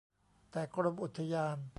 [0.51, 1.57] แต่กรมอุทยาน